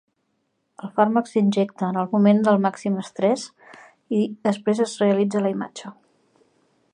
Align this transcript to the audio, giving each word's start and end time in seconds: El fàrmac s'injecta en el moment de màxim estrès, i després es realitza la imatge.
El 0.85 0.91
fàrmac 0.93 1.27
s'injecta 1.31 1.89
en 1.93 1.99
el 2.03 2.09
moment 2.13 2.41
de 2.47 2.55
màxim 2.63 2.95
estrès, 3.03 3.45
i 4.21 4.23
després 4.49 4.83
es 4.87 4.97
realitza 5.05 5.45
la 5.45 5.53
imatge. 5.59 5.93